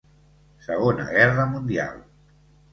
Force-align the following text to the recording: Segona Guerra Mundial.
Segona 0.67 1.05
Guerra 1.11 1.45
Mundial. 1.53 2.03